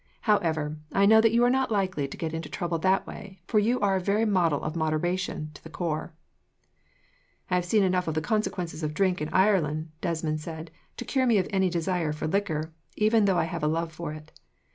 [0.21, 3.59] However, I know that you are not likely to get into trouble that way, for
[3.59, 6.11] you are a very model of moderation, to the corps."
[7.51, 11.27] "I have seen enough of the consequences of drink in Ireland," Desmond said, "to cure
[11.27, 14.31] me of any desire for liquor, even had I a love for it.